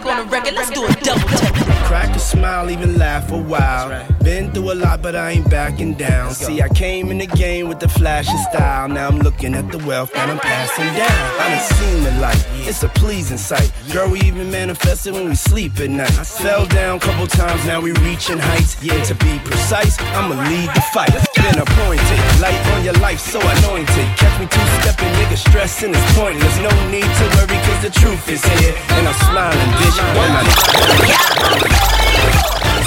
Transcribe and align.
back 0.00 0.06
on 0.06 0.26
the 0.26 0.32
record. 0.32 0.54
Let's 0.54 0.70
do 0.70 0.84
a 0.84 0.92
double 0.92 1.28
take. 1.28 1.71
Crack 1.92 2.16
a 2.16 2.18
smile, 2.18 2.70
even 2.70 2.96
laugh 2.96 3.30
a 3.32 3.36
while. 3.36 3.90
Been 4.24 4.50
through 4.50 4.72
a 4.72 4.76
lot, 4.76 5.02
but 5.02 5.14
I 5.14 5.32
ain't 5.32 5.50
backing 5.50 5.92
down. 5.92 6.32
See, 6.32 6.62
I 6.62 6.68
came 6.70 7.10
in 7.10 7.18
the 7.18 7.26
game 7.26 7.68
with 7.68 7.80
the 7.80 7.88
flash 7.88 8.30
and 8.30 8.40
style. 8.48 8.88
Now 8.88 9.08
I'm 9.08 9.18
looking 9.18 9.54
at 9.54 9.70
the 9.70 9.76
wealth 9.84 10.10
that 10.14 10.30
I'm 10.30 10.38
passing 10.38 10.88
down. 10.96 11.20
I 11.36 11.52
done 11.52 11.66
seen 11.76 12.02
the 12.02 12.12
light, 12.18 12.42
it's 12.66 12.82
a 12.82 12.88
pleasing 12.88 13.36
sight. 13.36 13.70
Girl, 13.92 14.08
we 14.08 14.20
even 14.20 14.50
manifested 14.50 15.12
when 15.12 15.28
we 15.28 15.34
sleep 15.34 15.78
at 15.80 15.90
night. 15.90 16.18
I 16.18 16.24
fell 16.24 16.64
down 16.64 16.96
a 16.96 17.00
couple 17.00 17.26
times, 17.26 17.62
now 17.66 17.82
we 17.82 17.92
reaching 18.00 18.38
heights. 18.38 18.82
Yeah, 18.82 18.96
to 19.04 19.14
be 19.16 19.38
precise, 19.44 20.00
I'ma 20.16 20.40
lead 20.48 20.70
the 20.72 20.80
fight. 20.96 21.12
Been 21.36 21.60
appointed, 21.60 22.18
light 22.40 22.56
on 22.72 22.84
your 22.84 22.96
life, 23.04 23.20
so 23.20 23.38
anointed. 23.38 24.06
Catch 24.16 24.40
me 24.40 24.46
two 24.48 24.64
stepping, 24.80 25.12
nigga, 25.20 25.36
stressing 25.36 25.92
is 25.92 26.04
pointless. 26.16 26.56
No 26.56 26.72
need 26.88 27.04
to 27.04 27.24
worry, 27.36 27.58
cause 27.68 27.82
the 27.84 27.92
truth 27.92 28.30
is 28.30 28.42
here. 28.56 28.72
And 28.96 29.06
I'm 29.06 29.18
smiling, 29.28 29.70
bitch. 29.76 29.98
When 30.16 30.30
I 30.40 31.81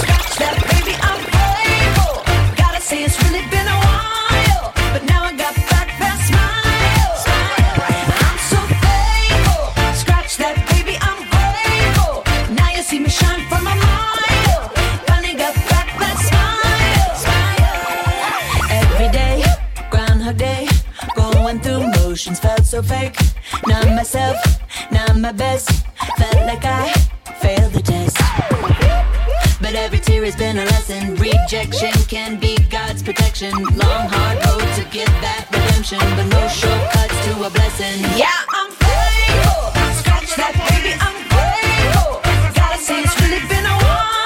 Scratch 0.02 0.36
that, 0.42 0.56
baby, 0.72 0.94
I'm 1.10 1.22
grateful. 1.34 2.14
Gotta 2.58 2.82
say, 2.82 3.04
it's 3.04 3.18
really 3.24 3.44
been 3.50 3.68
a 3.68 3.80
while. 3.86 4.74
But 4.94 5.04
now 5.06 5.24
I 5.24 5.32
got 5.36 5.56
back 5.72 5.90
that 6.02 6.18
smile. 6.28 7.14
I'm 8.26 8.40
so 8.52 8.60
thankful. 8.86 9.64
Scratch 10.02 10.38
that, 10.38 10.56
baby, 10.72 10.96
I'm 11.02 11.20
grateful. 11.34 12.24
Now 12.56 12.70
you 12.76 12.82
see 12.84 13.00
me 13.00 13.10
shine 13.10 13.42
from 13.50 13.64
a 13.68 13.76
mile. 13.76 14.70
Finally 15.08 15.36
got 15.44 15.56
back 15.72 15.88
that 16.02 16.18
smile. 16.30 16.76
Every 18.82 19.10
day, 19.20 19.44
Groundhog 19.92 20.38
Day. 20.38 20.68
Going 21.16 21.60
through 21.60 21.88
motions, 21.98 22.40
felt 22.40 22.66
so 22.66 22.82
fake. 22.82 23.16
Not 23.68 23.86
myself, 23.90 24.38
not 24.92 25.18
my 25.18 25.32
best. 25.32 25.70
Felt 26.18 26.46
like 26.48 26.66
I 26.66 26.92
failed 27.42 27.74
the 27.74 27.82
test. 27.82 28.25
But 29.76 29.84
every 29.84 30.00
tear 30.00 30.24
has 30.24 30.38
been 30.38 30.58
a 30.58 30.64
lesson. 30.64 31.16
Rejection 31.16 31.92
can 32.08 32.40
be 32.40 32.56
God's 32.70 33.04
protection. 33.04 33.52
Long, 33.52 34.08
hard 34.08 34.38
road 34.46 34.74
to 34.76 34.86
get 34.90 35.08
that 35.20 35.50
redemption. 35.52 36.00
But 36.00 36.28
no 36.32 36.48
shortcuts 36.48 37.26
to 37.26 37.44
a 37.44 37.50
blessing. 37.50 38.00
Yeah, 38.16 38.32
I'm 38.56 38.72
faithful. 38.72 39.76
Scratch 40.00 40.32
that, 40.40 40.56
baby, 40.72 40.96
I'm 40.96 41.20
grateful. 41.28 42.24
Gotta 42.56 42.80
say, 42.80 43.04
it's 43.04 43.20
really 43.20 43.46
been 43.50 43.66
a 43.66 43.78
while. 43.84 44.25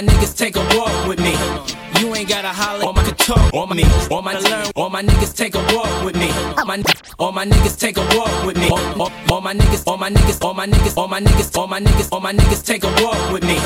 My 0.00 0.06
niggas 0.06 0.34
take 0.34 0.56
a 0.56 0.78
walk 0.78 1.06
with 1.06 1.18
me. 1.20 1.69
You 2.30 2.36
ain't 2.36 2.44
gotta 2.44 2.62
holler 2.62 2.86
on 2.86 2.94
my 2.94 3.02
talk 3.10 3.52
on 3.52 3.76
me. 3.76 3.82
All 4.08 4.22
my 4.22 4.38
learn, 4.38 4.66
all 4.76 4.88
my 4.88 5.02
niggas 5.02 5.34
take 5.34 5.56
a 5.56 5.58
walk 5.74 6.04
with 6.04 6.14
me. 6.14 6.30
All 6.56 6.64
my, 6.64 6.80
all 7.18 7.32
my 7.32 7.44
niggas 7.44 7.76
take 7.76 7.96
a 7.96 8.06
walk 8.16 8.46
with 8.46 8.56
me. 8.56 8.70
All, 8.70 9.02
all, 9.02 9.12
all 9.32 9.40
my 9.40 9.52
niggas, 9.52 9.82
all 9.84 9.96
my 9.96 10.10
niggas, 10.10 10.40
all 10.40 10.54
my 10.54 10.64
niggas, 10.68 10.96
all 10.96 11.08
my 11.08 11.20
niggas, 11.20 11.58
all 11.58 11.66
my 11.66 11.80
niggas, 11.80 12.08
all 12.12 12.20
my 12.20 12.32
niggas 12.32 12.64
take 12.64 12.84
a 12.84 13.02
walk 13.02 13.32
with 13.32 13.42
me. 13.42 13.58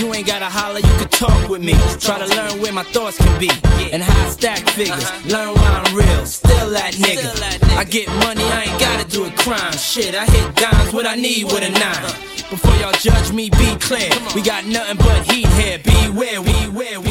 You 0.00 0.12
ain't 0.12 0.26
gotta 0.26 0.46
holler, 0.46 0.80
you 0.80 0.94
can 0.98 1.06
talk 1.06 1.48
with 1.48 1.62
me. 1.62 1.74
Try 2.00 2.18
to 2.18 2.26
learn 2.34 2.60
where 2.60 2.72
my 2.72 2.82
thoughts 2.82 3.16
can 3.16 3.38
be 3.38 3.48
and 3.92 4.02
how 4.02 4.26
I 4.26 4.30
stack 4.30 4.58
figures. 4.70 5.04
Uh-huh. 5.04 5.28
Learn 5.28 5.54
why 5.54 5.68
I'm 5.68 5.94
real, 5.94 6.26
still 6.26 6.70
that 6.70 6.94
nigga. 6.94 7.30
I 7.76 7.84
get 7.84 8.08
money, 8.08 8.42
I 8.42 8.64
ain't 8.64 8.80
gotta 8.80 9.08
do 9.08 9.26
a 9.26 9.30
crime. 9.30 9.72
Shit, 9.74 10.16
I 10.16 10.24
hit 10.24 10.56
dimes, 10.56 10.92
what 10.92 11.06
I 11.06 11.14
need 11.14 11.44
with 11.44 11.62
a 11.62 11.70
nine. 11.70 12.40
Before 12.50 12.74
y'all 12.82 12.90
judge 12.90 13.30
me, 13.30 13.50
be 13.50 13.76
clear. 13.78 14.10
We 14.34 14.42
got 14.42 14.66
nothing 14.66 14.96
but 14.96 15.30
heat 15.30 15.46
here. 15.46 15.78
Beware, 15.78 16.42
we 16.42 16.68
wear, 16.70 16.98
we 16.98 17.10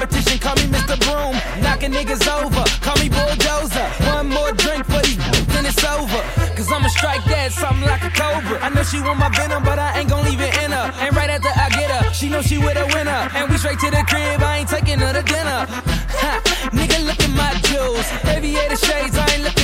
competition, 0.00 0.38
call 0.38 0.56
me 0.56 0.64
Mr. 0.72 0.96
Broom. 1.04 1.36
Knocking 1.62 1.92
niggas 1.92 2.24
over, 2.24 2.64
call 2.80 2.96
me 2.96 3.08
Bulldozer. 3.10 3.84
One 4.08 4.28
more 4.28 4.52
drink 4.52 4.86
for 4.86 5.00
these, 5.04 5.20
then 5.52 5.66
it's 5.66 5.84
over. 5.84 6.20
Cause 6.56 6.72
I'ma 6.72 6.88
strike 6.88 7.24
that 7.24 7.52
something 7.52 7.84
like 7.84 8.02
a 8.04 8.10
cobra. 8.10 8.56
I 8.64 8.70
know 8.70 8.82
she 8.82 9.00
want 9.00 9.18
my 9.18 9.28
venom, 9.28 9.62
but 9.62 9.78
I 9.78 10.00
ain't 10.00 10.08
gon' 10.08 10.24
leave 10.24 10.40
it 10.40 10.56
in 10.64 10.72
her. 10.72 10.88
And 11.04 11.14
right 11.14 11.28
after 11.28 11.52
I 11.52 11.68
get 11.76 11.90
her, 11.90 12.12
she 12.14 12.30
know 12.30 12.40
she 12.40 12.56
with 12.56 12.76
a 12.80 12.86
winner. 12.96 13.28
And 13.36 13.50
we 13.50 13.58
straight 13.58 13.78
to 13.80 13.90
the 13.90 14.02
crib, 14.08 14.40
I 14.40 14.64
ain't 14.64 14.70
taking 14.70 14.98
her 15.00 15.12
to 15.12 15.22
dinner. 15.22 15.68
Ha, 15.68 16.32
nigga, 16.72 17.04
look 17.04 17.20
at 17.20 17.32
my 17.36 17.52
jewels. 17.68 18.08
Aviator 18.24 18.76
shades, 18.76 19.16
I 19.18 19.26
ain't 19.36 19.44
looking 19.44 19.59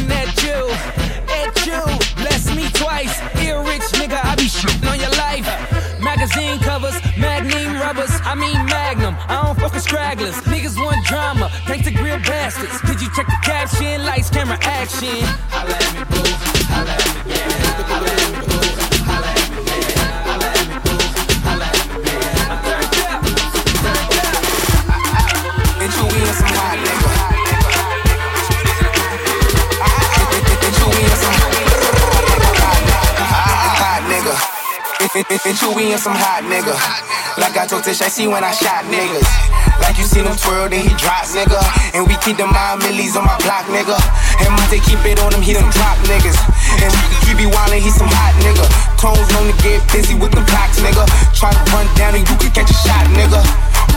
I 9.28 9.42
don't 9.44 9.58
fuck 9.58 9.74
with 9.74 9.82
stragglers. 9.82 10.34
Niggas 10.46 10.76
want 10.76 11.04
drama, 11.06 11.50
thanks 11.66 11.86
to 11.86 11.92
grill 11.92 12.18
bastards. 12.18 12.80
Did 12.82 13.00
you 13.00 13.08
check 13.14 13.26
the 13.26 13.38
caption? 13.42 14.04
Lights, 14.04 14.30
camera, 14.30 14.58
action. 14.62 15.24
Holla 15.50 15.74
at 15.74 15.92
me, 15.94 16.04
boo. 16.10 16.22
Holla 16.70 16.90
at 16.90 17.26
me, 17.26 17.32
yeah. 17.32 18.25
And 35.48 35.56
we 35.72 35.96
in 35.96 35.96
some 35.96 36.12
hot 36.12 36.44
nigga. 36.44 36.76
Like 37.40 37.56
I 37.56 37.64
told 37.64 37.88
Tish, 37.88 38.04
I 38.04 38.12
see 38.12 38.28
when 38.28 38.44
I 38.44 38.52
shot 38.52 38.84
niggas. 38.92 39.24
Like 39.80 39.96
you 39.96 40.04
seen 40.04 40.28
him 40.28 40.36
twirl, 40.36 40.68
then 40.68 40.84
he 40.84 40.92
drop, 41.00 41.24
nigga. 41.32 41.56
And 41.96 42.04
we 42.04 42.20
keep 42.20 42.36
the 42.36 42.44
mind 42.44 42.84
millies 42.84 43.16
on 43.16 43.24
my 43.24 43.32
block, 43.40 43.64
nigga. 43.72 43.96
And 44.44 44.52
Monte 44.52 44.76
keep 44.84 45.00
it 45.08 45.16
on 45.24 45.32
him, 45.32 45.40
he 45.40 45.56
done 45.56 45.72
drop 45.72 45.96
niggas. 46.04 46.36
And 46.84 46.92
he 47.24 47.32
be 47.32 47.48
wildin', 47.48 47.80
he 47.80 47.88
some 47.88 48.12
hot 48.12 48.36
nigga. 48.44 48.68
Tones 49.00 49.24
known 49.32 49.48
to 49.48 49.56
get 49.64 49.80
busy 49.88 50.12
with 50.12 50.36
the 50.36 50.44
blocks, 50.52 50.84
nigga. 50.84 51.08
Try 51.32 51.48
to 51.48 51.64
run 51.72 51.88
down 51.96 52.12
and 52.12 52.28
you 52.28 52.36
can 52.36 52.52
catch 52.52 52.68
a 52.68 52.76
shot, 52.76 53.08
nigga. 53.16 53.40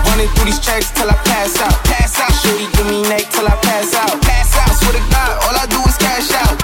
Running 0.08 0.32
through 0.40 0.48
these 0.48 0.64
tracks 0.64 0.88
till 0.96 1.12
I 1.12 1.20
pass 1.28 1.60
out. 1.60 1.76
Pass 1.84 2.16
out. 2.16 2.32
Shorty 2.40 2.64
give 2.80 2.88
me 2.88 3.04
neck 3.12 3.28
till 3.28 3.44
I 3.44 3.60
pass 3.60 3.92
out. 3.92 4.16
Pass 4.24 4.56
out. 4.56 4.72
Swear 4.72 4.96
to 4.96 5.04
God, 5.12 5.36
all 5.44 5.56
I 5.60 5.68
do 5.68 5.84
is 5.84 6.00
cash 6.00 6.32
out. 6.32 6.59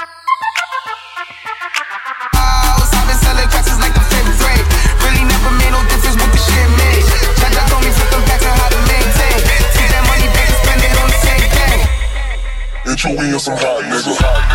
And 13.08 13.20
you 13.20 13.34
in 13.36 13.40
some 13.40 13.56
hot 13.56 13.84
nigga. 13.84 14.55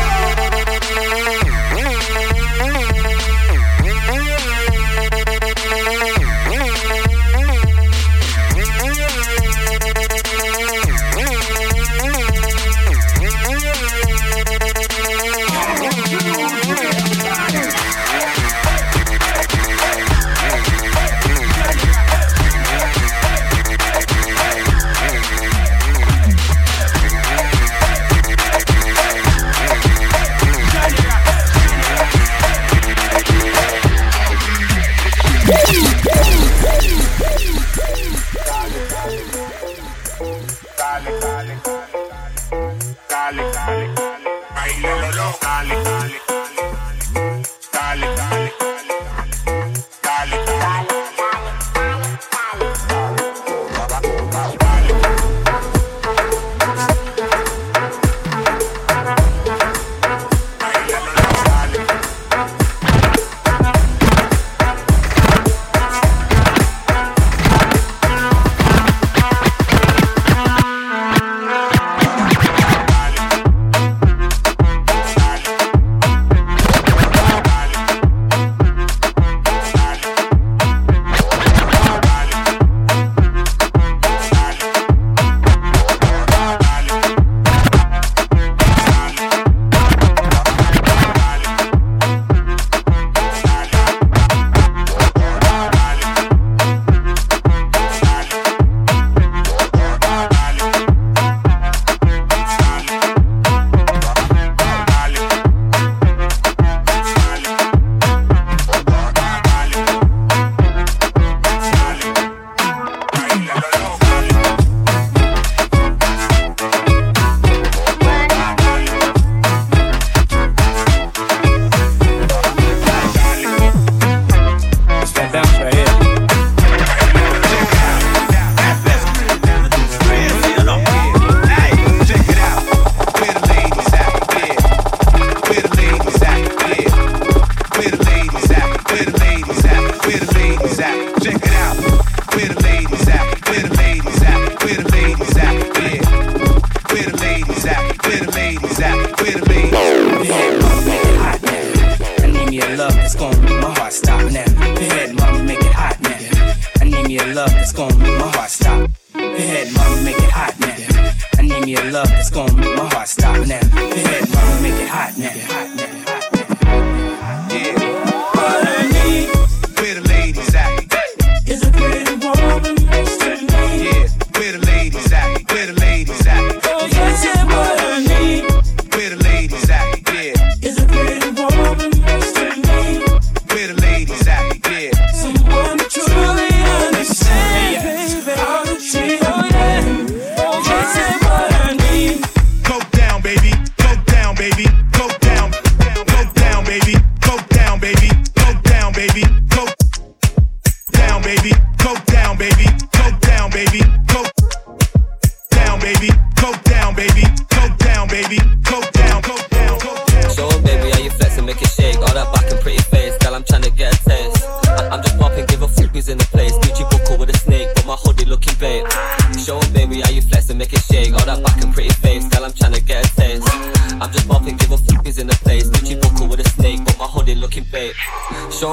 gonna 153.21 153.39
make 153.41 153.61
my 153.61 153.71
heart 153.77 153.93
stop 153.93 154.31
now. 154.31 154.45
Go 154.45 154.81
ahead, 154.81 155.13
mama, 155.15 155.43
make 155.43 155.59
it 155.59 155.73
hot 155.73 156.01
now. 156.01 156.81
I 156.81 156.85
need 156.85 157.07
me 157.07 157.19
a 157.19 157.25
love 157.35 157.51
that's 157.51 157.71
gonna 157.71 157.95
make 157.97 158.17
my 158.17 158.27
heart 158.31 158.49
stop. 158.49 158.89
Go 159.13 159.19
ahead, 159.19 159.71
mama, 159.75 160.01
make 160.01 160.17
it 160.17 160.31
hot 160.31 160.59
now. 160.59 161.37
I 161.37 161.41
need 161.43 161.65
me 161.65 161.75
a 161.75 161.83
love 161.91 162.09
that's 162.09 162.31
gonna 162.31 162.53
make 162.53 162.75
my 162.75 162.89
heart 162.89 163.07
stop 163.07 163.45
now. 163.45 163.61
Go 163.61 163.91
ahead, 163.91 164.27
mama, 164.33 164.61
make 164.63 164.73
it 164.73 164.89
hot 164.89 165.17
now. 165.19 165.70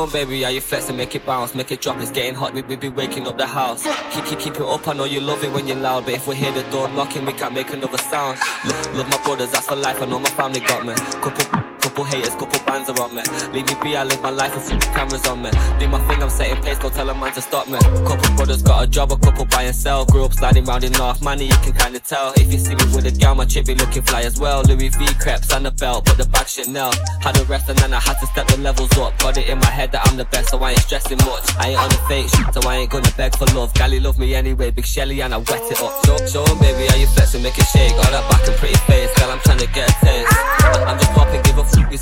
'Em, 0.03 0.11
baby, 0.11 0.45
are 0.45 0.51
you 0.51 0.61
flex 0.61 0.89
and 0.89 0.97
make 0.97 1.15
it 1.15 1.25
bounce, 1.25 1.55
make 1.55 1.71
it 1.73 1.81
drop. 1.81 2.01
It's 2.01 2.11
getting 2.11 2.35
hot, 2.35 2.53
we, 2.53 2.63
we 2.63 2.77
be 2.77 2.89
waking 2.89 3.27
up 3.27 3.39
the 3.39 3.47
house. 3.47 3.83
Keep, 4.13 4.25
keep, 4.27 4.39
keep 4.39 4.55
it 4.55 4.63
up, 4.63 4.87
I 4.87 4.93
know 4.93 5.05
you 5.05 5.21
love 5.21 5.43
it 5.45 5.53
when 5.53 5.67
you're 5.67 5.77
loud, 5.77 6.05
but 6.05 6.15
if 6.15 6.27
we 6.27 6.37
hear 6.37 6.53
the 6.53 6.63
door 6.71 6.89
knocking, 6.89 7.25
we 7.25 7.33
can't 7.33 7.55
make 7.55 7.73
another 7.73 7.99
sound. 7.99 8.39
Love, 8.65 8.97
love 8.97 9.11
my 9.11 9.23
brothers, 9.25 9.51
that's 9.53 9.67
for 9.67 9.77
life. 9.77 10.01
I 10.03 10.07
know 10.07 10.19
my 10.19 10.31
family 10.31 10.61
got 10.61 10.85
me. 10.85 10.95
Couple 11.23 11.68
Couple 11.99 12.15
haters, 12.15 12.35
couple 12.37 12.61
bands 12.65 12.89
are 12.89 13.03
on 13.03 13.13
me. 13.13 13.23
Leave 13.53 13.67
me 13.67 13.75
be, 13.83 13.97
I 13.97 14.05
live 14.05 14.23
my 14.23 14.31
life 14.31 14.55
with 14.55 14.81
cameras 14.95 15.27
on 15.27 15.43
me. 15.43 15.51
Do 15.81 15.89
my 15.89 15.99
thing, 16.07 16.23
I'm 16.23 16.31
setting 16.31 16.63
pace, 16.63 16.79
don't 16.79 16.95
tell 16.95 17.11
a 17.11 17.13
man 17.13 17.33
to 17.33 17.43
stop 17.43 17.67
me. 17.67 17.77
Couple 18.07 18.37
brothers 18.37 18.63
got 18.63 18.85
a 18.85 18.87
job, 18.87 19.11
a 19.11 19.17
couple 19.17 19.45
buy 19.47 19.65
and 19.65 19.75
sell. 19.75 20.05
Grew 20.05 20.25
up 20.25 20.33
sliding 20.33 20.65
round 20.65 20.85
in 20.85 20.93
North 20.93 21.21
Money, 21.23 21.47
you 21.47 21.59
can 21.59 21.73
kinda 21.73 21.99
tell. 21.99 22.35
If 22.37 22.53
you 22.53 22.59
see 22.61 22.77
me 22.77 22.85
with 22.95 23.07
a 23.07 23.11
gal, 23.11 23.35
my 23.35 23.47
chick 23.47 23.67
be 23.67 23.75
looking 23.75 24.03
fly 24.03 24.21
as 24.21 24.39
well. 24.39 24.63
Louis 24.63 24.91
V 24.91 25.07
crepes 25.19 25.53
and 25.53 25.67
a 25.67 25.73
belt, 25.73 26.05
but 26.05 26.17
the 26.19 26.29
back 26.29 26.47
Chanel. 26.47 26.93
Had 27.21 27.37
a 27.37 27.43
rest 27.47 27.69
and 27.69 27.77
then 27.81 27.93
I 27.93 27.99
had 27.99 28.15
to 28.21 28.27
step 28.27 28.47
the 28.47 28.59
levels 28.59 28.97
up. 28.97 29.19
Got 29.19 29.37
it 29.39 29.49
in 29.49 29.59
my 29.59 29.67
head 29.67 29.91
that 29.91 30.07
I'm 30.07 30.17
the 30.17 30.27
best, 30.27 30.51
so 30.51 30.59
I 30.63 30.71
ain't 30.71 30.81
stressing 30.87 31.19
much. 31.27 31.51
I 31.59 31.71
ain't 31.71 31.81
on 31.81 31.89
the 31.89 31.99
fake 32.07 32.29
shit, 32.29 32.55
so 32.55 32.61
I 32.71 32.77
ain't 32.77 32.91
gonna 32.91 33.11
beg 33.17 33.35
for 33.35 33.47
love. 33.57 33.75
Gally 33.75 33.99
love 33.99 34.21
me 34.21 34.37
anyway, 34.37 34.71
big 34.71 34.87
Shelly 34.87 35.21
and 35.21 35.35
I 35.35 35.39
wet 35.39 35.63
it 35.69 35.83
up. 35.83 36.29
Show 36.29 36.45
'em, 36.45 36.59
baby, 36.59 36.87
how 36.87 36.95
you 36.95 37.09
flex 37.09 37.35
and 37.35 37.43
make 37.43 37.59
it 37.59 37.67
shake. 37.75 37.95
All 37.95 38.13
that 38.15 38.23
back 38.31 38.47
and 38.47 38.57
pretty 38.57 38.79
face, 38.87 39.11
girl, 39.19 39.33
I'm 39.33 39.41
trying 39.41 39.59
to 39.59 39.67
get 39.67 39.91
a 39.91 39.93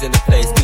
in 0.03 0.13
the 0.13 0.19
place. 0.19 0.56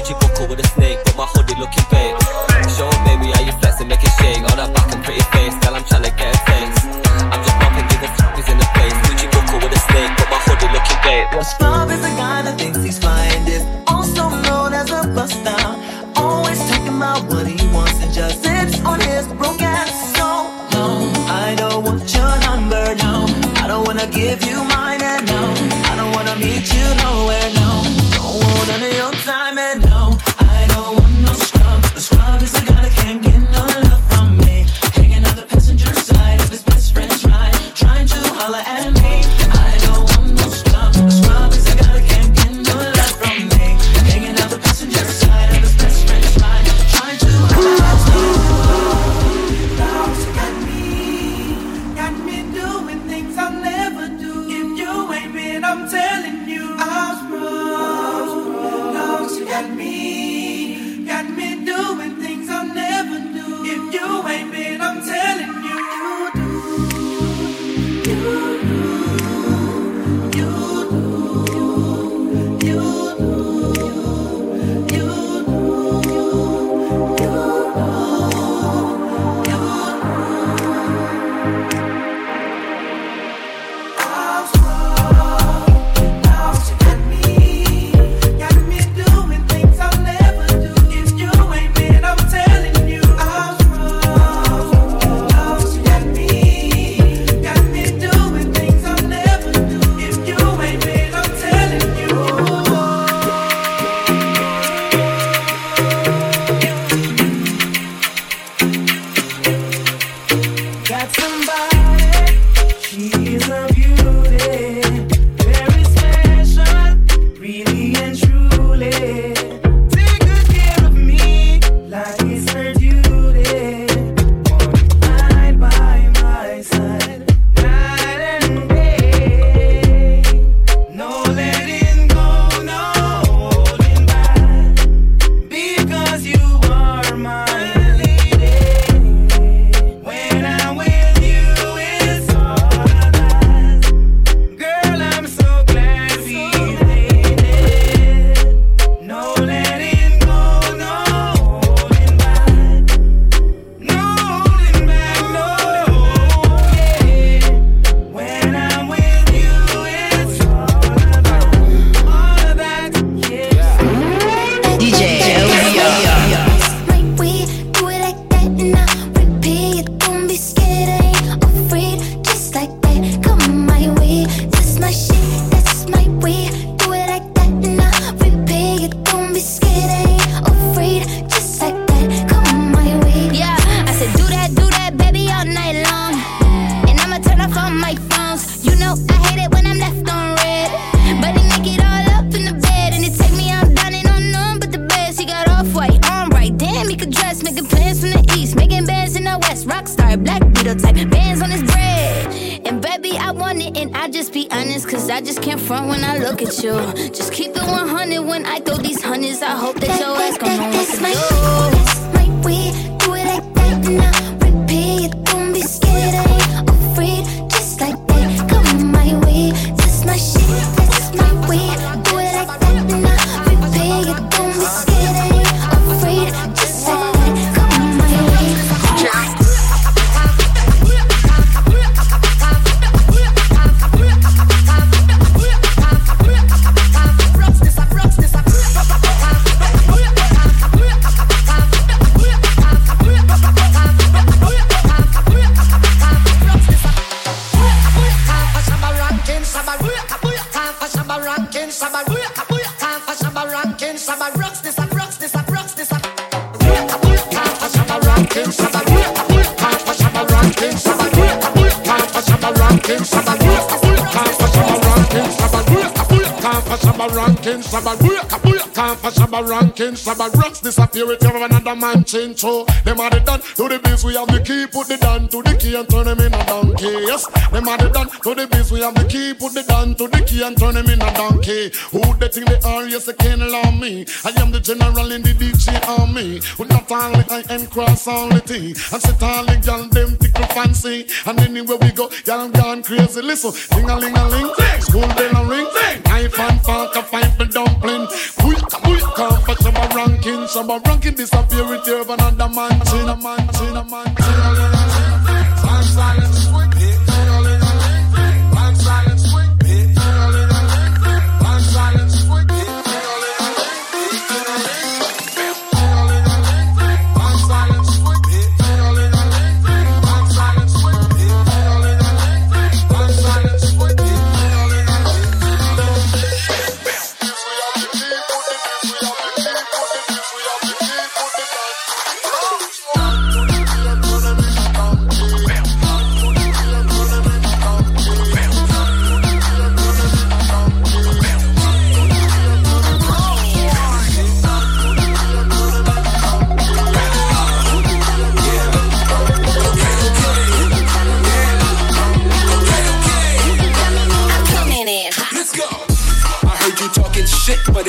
And 280.43 280.59
turn 280.59 280.75
them 280.75 280.87
in 280.87 281.01
a 281.01 281.15
donkey. 281.15 281.71
Who 281.91 282.01
they 282.17 282.29
think 282.29 282.47
they 282.49 282.59
are? 282.65 282.87
Yes, 282.87 283.07
they 283.07 283.15
can't 283.15 283.43
allow 283.43 283.71
me. 283.71 284.05
I 284.25 284.31
am 284.41 284.51
the 284.51 284.61
general 284.61 285.13
in 285.13 285.23
the 285.23 285.35
DJ 285.35 285.79
army. 285.89 286.41
With 286.59 286.69
not 286.69 286.91
only 286.91 287.25
I 287.31 287.45
and 287.51 287.71
cross 287.71 288.07
all 288.07 288.29
the 288.29 288.41
T. 288.41 288.75
And 288.93 289.03
sit 289.03 289.23
all 289.23 289.45
the 289.45 289.57
gal 289.63 289.89
them 289.89 290.17
tickle 290.17 290.47
fancy. 290.47 291.07
And 291.27 291.41
anywhere 291.41 291.79
we 291.79 291.93
go, 291.93 292.11
y'all 292.27 292.49
gone 292.49 292.83
crazy. 292.83 293.23
Listen, 293.23 293.53
ding 293.71 293.89
a 293.89 293.97
ling 293.97 294.17
a 294.17 294.29
ling, 294.29 294.51
school 294.81 295.07
bell 295.15 295.37
a 295.37 295.49
ring, 295.49 295.69
knife 296.07 296.39
and 296.39 296.61
fork 296.63 296.97
a 296.97 297.03
fight 297.03 297.33
for 297.37 297.47
dumpling. 297.47 298.07
Quick, 298.41 298.63
quick, 298.83 299.05
come 299.15 299.41
for 299.43 299.57
some 299.63 299.75
ranking, 299.95 300.47
some 300.49 300.69
ranking 300.69 301.15
disappear 301.15 301.69
with 301.69 301.87
you 301.87 302.03
another 302.03 302.49
man, 302.49 302.81
chin 302.87 303.09
a 303.09 303.17
man, 303.17 303.39
chin 303.55 303.77
a 303.77 303.85
man, 303.85 304.07
chin 304.17 304.41
a 304.43 304.55
man. 304.55 305.53
Man 305.63 305.83
silent 305.85 306.35
swing, 306.35 307.12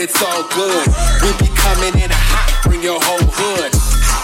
it's 0.03 0.21
all 0.21 0.43
good. 0.51 0.87
We 1.23 1.31
be 1.39 1.47
coming 1.55 1.95
in 1.95 2.11
hot, 2.11 2.51
bring 2.67 2.83
your 2.83 2.99
whole 2.99 3.23
hood. 3.23 3.71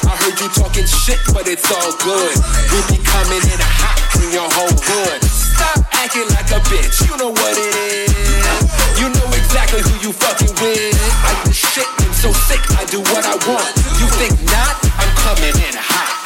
I 0.03 0.11
heard 0.19 0.35
you 0.35 0.51
talking 0.51 0.83
shit, 0.83 1.23
but 1.31 1.47
it's 1.47 1.71
all 1.71 1.95
good. 2.03 2.35
We 2.75 2.79
be 2.91 2.99
coming 2.99 3.39
in 3.39 3.59
hot, 3.63 3.95
bring 4.11 4.35
your 4.35 4.49
whole 4.51 4.75
hood. 4.75 5.23
Stop 5.23 5.87
acting 5.95 6.27
like 6.35 6.51
a 6.51 6.59
bitch, 6.67 7.07
you 7.07 7.15
know 7.15 7.31
what 7.31 7.55
it 7.55 7.71
is. 7.95 8.11
You 8.99 9.07
know 9.07 9.29
exactly 9.31 9.79
who 9.79 9.95
you 10.03 10.11
fucking 10.11 10.51
with. 10.59 10.99
I 11.23 11.31
do 11.47 11.53
shit, 11.55 11.87
I'm 12.03 12.11
so 12.11 12.35
sick, 12.35 12.59
I 12.75 12.83
do 12.91 12.99
what 13.15 13.23
I 13.23 13.39
want. 13.47 13.71
You 14.03 14.07
think 14.19 14.35
not? 14.51 14.75
I'm 14.99 15.11
coming 15.23 15.55
in 15.63 15.75
hot. 15.79 16.18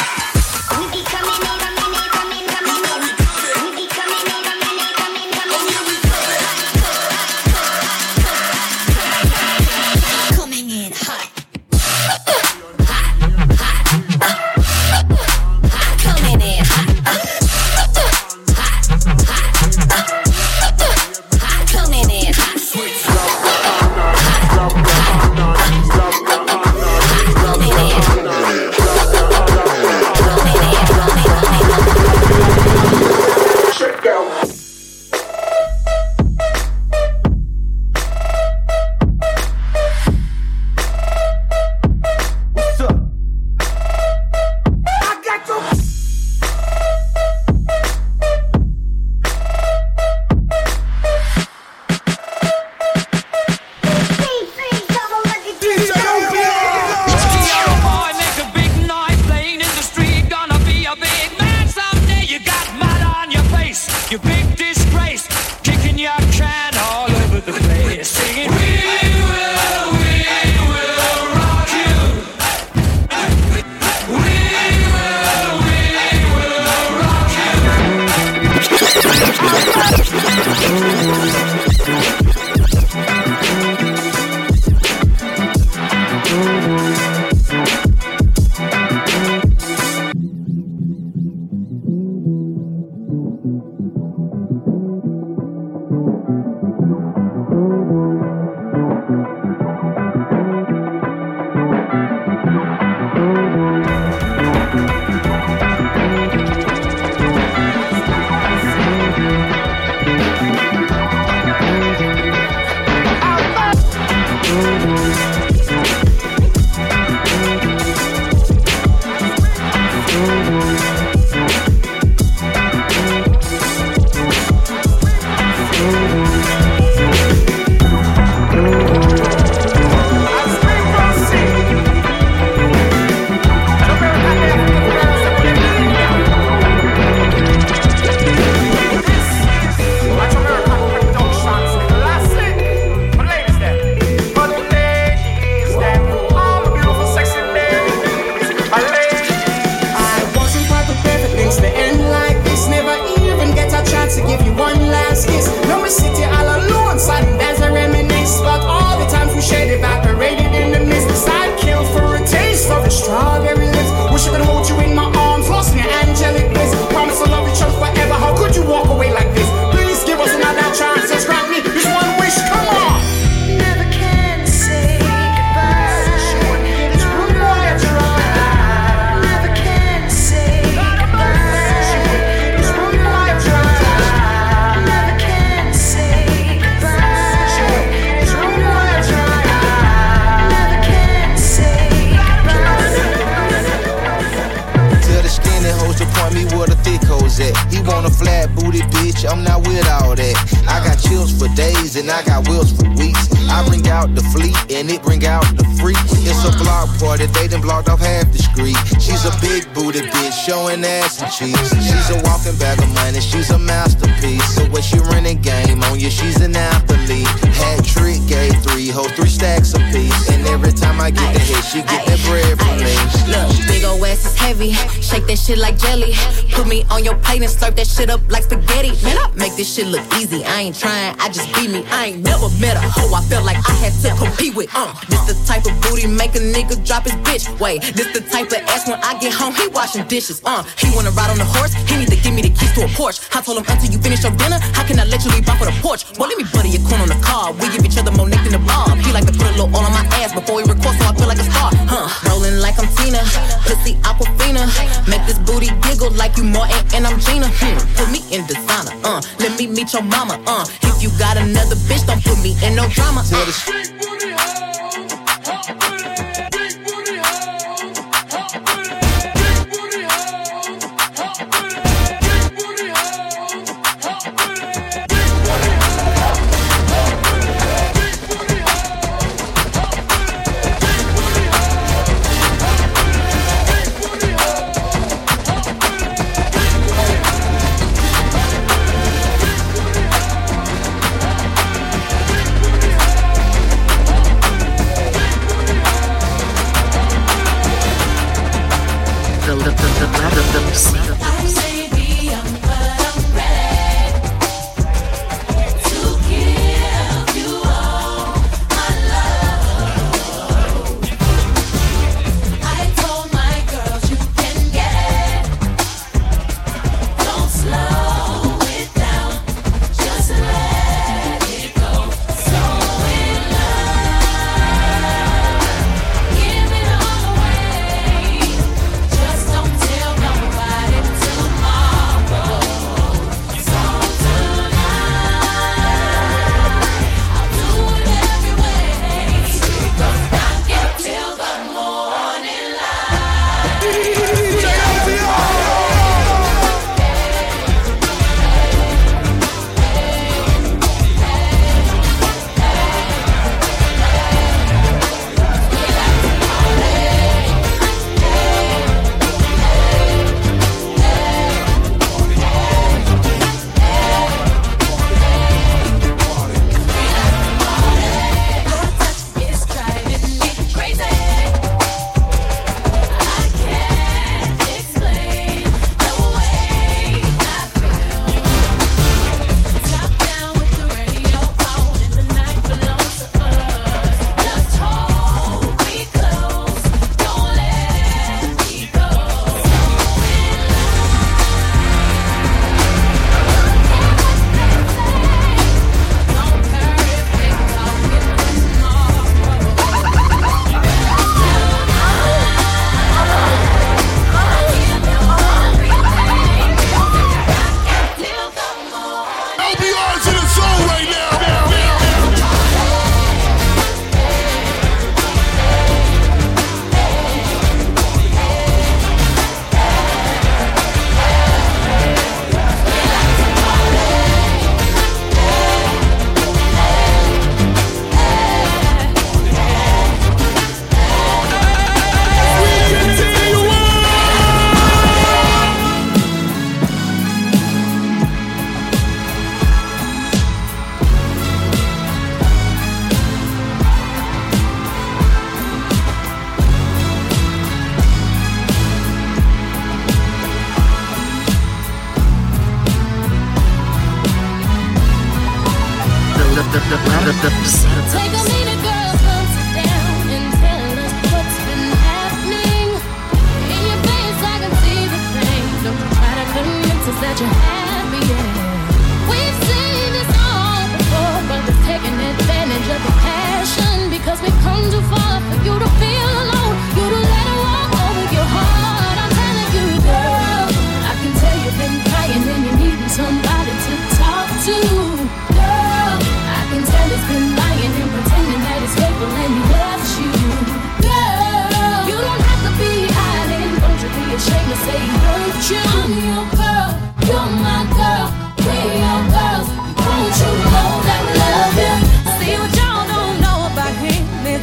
I 201.95 202.23
got 202.25 202.47
wheels 202.47 202.71
for 202.73 202.89
weeks. 202.97 203.29
I 203.49 203.63
bring 203.69 203.88
out 203.88 204.15
the 204.15 204.23
fleet 204.34 204.58
and 204.71 204.89
it 204.89 205.03
bring 205.03 205.23
out 205.27 205.43
the 205.56 205.63
freaks. 205.79 206.01
It's 206.25 206.43
a 206.43 206.51
block 206.58 206.89
party, 206.97 207.27
they 207.27 207.47
done 207.47 207.62
blocked 207.62 207.88
off 207.88 207.99
half 207.99 208.32
the 208.32 208.39
street. 208.39 208.92
A 209.34 209.41
big 209.41 209.74
booty 209.74 210.02
bitch, 210.02 210.46
showing 210.46 210.84
ass 210.86 211.22
and 211.22 211.32
cheeks. 211.32 211.74
She's 211.74 212.10
a 212.10 212.22
walking 212.24 212.56
bag 212.58 212.80
of 212.82 212.89
money, 212.93 213.19
she's 213.19 213.50
a 213.50 213.58
masterpiece. 213.58 214.43
So 214.56 214.65
when 214.65 214.82
she 214.82 215.00
running 215.00 215.41
game 215.41 215.82
on 215.84 216.00
you, 216.00 216.10
she's 216.10 216.39
an 216.41 216.56
athlete. 216.56 217.28
Hat 217.58 217.84
trick, 217.86 218.19
gave 218.28 218.54
three 218.63 218.89
hoes, 218.89 219.12
three 219.13 219.30
stacks 219.30 219.74
apiece. 219.74 220.30
And 220.30 220.46
every 220.48 220.72
time 220.74 221.00
I 221.00 221.10
get 221.10 221.34
the 221.34 221.39
hit, 221.39 221.63
she 221.63 221.82
get 221.82 222.06
that 222.06 222.19
bread 222.28 222.60
from 222.60 222.78
me. 222.78 222.93
Look, 223.32 223.67
big 223.67 223.84
ol' 223.84 224.06
ass 224.06 224.26
is 224.26 224.38
heavy. 224.38 224.74
Shake 225.02 225.26
that 225.28 225.38
shit 225.38 225.58
like 225.58 225.78
jelly. 225.78 226.13
Put 226.52 226.67
me 226.67 226.84
on 226.91 227.04
your 227.04 227.15
plate 227.15 227.41
and 227.41 227.52
slurp 227.52 227.76
that 227.76 227.88
shit 227.88 228.10
up 228.10 228.22
like 228.30 228.43
spaghetti. 228.43 228.91
Man, 229.04 229.17
I 229.17 229.32
make 229.36 229.56
this 229.56 229.74
shit 229.74 229.88
look 229.88 230.06
easy. 230.19 230.43
I 230.43 230.62
ain't 230.62 230.78
trying, 230.78 231.15
I 231.19 231.30
just 231.30 231.54
be 231.56 231.67
me. 231.67 231.84
I 231.89 232.08
ain't 232.08 232.24
never 232.24 232.50
met 232.60 232.76
a 232.78 232.82
hoe 232.82 233.13
I 233.15 233.22
felt 233.24 233.46
like 233.46 233.58
I 233.58 233.74
had 233.82 233.93
to 234.04 234.10
compete 234.15 234.56
with. 234.56 234.69
Uh, 234.76 234.93
this 235.10 235.26
the 235.26 235.36
type 235.46 235.65
of 235.65 235.74
booty 235.82 236.08
make 236.08 236.36
a 236.36 236.39
nigga 236.39 236.76
drop 236.86 237.04
his 237.04 237.13
bitch. 237.24 237.48
Wait, 237.60 237.82
this 237.96 238.12
the 238.13 238.22
type 238.30 238.48
of 238.52 238.62
ass 238.67 238.88
when 238.88 239.00
I 239.02 239.17
get 239.19 239.22
home, 239.31 239.53
he 239.55 239.67
washing 239.67 240.07
dishes. 240.07 240.41
Uh, 240.43 240.63
he 240.77 240.89
wanna 240.95 241.12
ride 241.12 241.31
on 241.31 241.38
the 241.38 241.45
horse, 241.45 241.73
he 241.88 241.97
need 241.97 242.09
to 242.09 242.17
give 242.17 242.33
me 242.33 242.41
the 242.41 242.49
keys 242.49 242.73
to 242.73 242.83
a 242.83 242.89
Porsche. 242.97 243.21
I 243.36 243.41
told 243.41 243.57
him 243.57 243.65
until 243.67 243.91
you 243.91 243.99
finish 243.99 244.23
your 244.23 244.33
dinner, 244.36 244.59
how 244.73 244.83
can 244.83 244.99
I 244.99 245.05
let 245.05 245.23
you 245.23 245.31
leave 245.31 245.47
off 245.47 245.59
with 245.59 245.69
a 245.69 245.77
porch? 245.81 246.03
Well, 246.17 246.27
let 246.29 246.38
me 246.38 246.45
butter 246.51 246.67
your 246.67 246.83
corn 246.88 247.01
on 247.01 247.09
the 247.09 247.19
car. 247.21 247.53
We 247.53 247.69
give 247.71 247.86
each 247.86 247.97
other 247.97 248.12
more 248.12 248.27
neck 248.27 248.43
than 248.43 248.53
the 248.57 248.63
bar. 248.65 248.89
He 248.97 249.12
like 249.12 249.25
to 249.27 249.33
put 249.33 249.47
a 249.47 249.53
little 249.55 249.71
oil 249.71 249.86
on 249.86 249.93
my 249.93 250.05
ass 250.19 250.33
before 250.33 250.62
he 250.62 250.65
records, 250.67 250.97
so 250.99 251.05
I 251.07 251.13
feel 251.15 251.27
like 251.27 251.39
a 251.39 251.47
star. 251.47 251.71
Huh? 251.88 252.07
Rolling 252.29 252.59
like 252.59 252.79
I'm 252.79 252.89
Tina, 252.97 253.21
pussy 253.67 253.95
Aquafina. 254.03 254.67
Make 255.07 255.23
this 255.25 255.39
booty 255.39 255.69
giggle 255.86 256.12
like 256.12 256.38
you 256.38 256.43
Martin 256.43 256.81
and 256.95 257.07
I'm 257.07 257.19
Gina. 257.19 257.47
Hmm. 257.47 257.77
Put 257.95 258.09
me 258.12 258.21
in 258.31 258.45
designer. 258.45 258.95
Uh, 259.03 259.21
let 259.39 259.57
me 259.57 259.67
meet 259.67 259.93
your 259.93 260.03
mama. 260.03 260.41
Uh, 260.45 260.65
if 260.83 261.03
you 261.03 261.09
got 261.19 261.38
another 261.38 261.75
bitch, 261.88 262.05
don't 262.05 262.23
put 262.23 262.39
me 262.41 262.55
in 262.63 262.75
no 262.75 262.88
drama. 262.89 263.23
Uh. 263.31 264.52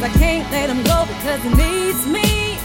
Can't 0.09 0.49
let 0.51 0.69
him 0.69 0.81
go 0.83 1.05
because 1.05 1.41
he 1.43 1.49
needs 1.49 2.07
me. 2.07 2.57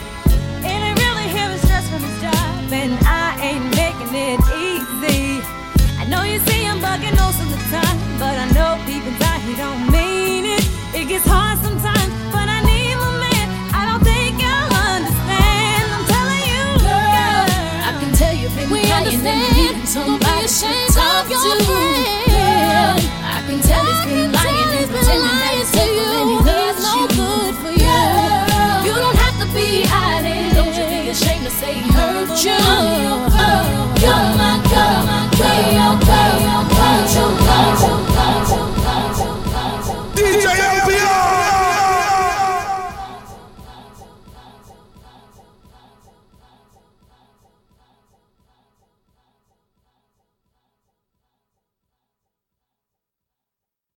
And 0.64 0.80
I 0.88 0.92
really 1.04 1.28
him 1.28 1.56
stress 1.58 1.88
from 1.88 2.00
his 2.00 2.16
job, 2.22 2.72
and 2.72 2.96
I 3.04 3.36
ain't 3.44 3.64
making 3.76 4.12
it 4.14 4.40
easy. 4.56 5.44
I 6.00 6.06
know 6.08 6.22
you 6.22 6.38
see 6.48 6.62
him 6.64 6.78
bugging 6.80 7.16
most 7.16 7.40
of 7.40 7.48
the 7.52 7.60
time, 7.68 7.96
but 8.18 8.36
I 8.40 8.46
know 8.56 8.80
deep 8.86 9.04
inside 9.04 9.40
he 9.42 9.54
don't 9.54 9.84
mean 9.92 10.46
it. 10.46 10.64
It 10.94 11.08
gets 11.08 11.26
hard 11.28 11.58
sometimes, 11.60 12.08
but 12.32 12.48
I 12.48 12.64
need 12.64 12.96
my 12.96 13.12
man. 13.28 13.46
I 13.76 13.84
don't 13.84 14.02
think 14.02 14.40
you'll 14.40 14.72
understand. 14.72 15.84
I'm 15.92 16.04
telling 16.08 16.42
you, 16.48 16.64
girl. 16.88 17.44
I 17.84 17.92
can 18.00 18.12
tell 18.16 18.32
you've 18.34 18.56
been 18.56 18.70
We 18.70 18.90
understand. 18.90 19.56
needing 19.56 19.84
somebody 19.86 20.48
to 20.48 20.70
talk 20.96 21.28
your 21.28 21.58
to. 21.60 22.15